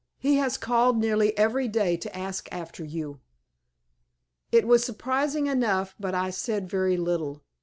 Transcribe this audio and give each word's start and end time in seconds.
He 0.17 0.37
has 0.37 0.57
called 0.57 0.97
nearly 0.97 1.37
every 1.37 1.67
day 1.67 1.95
to 1.95 2.17
ask 2.17 2.49
after 2.51 2.83
you." 2.83 3.19
It 4.51 4.65
was 4.67 4.83
surprising 4.83 5.45
enough, 5.45 5.93
but 5.99 6.15
I 6.15 6.31
said 6.31 6.67
very 6.67 6.97
little. 6.97 7.43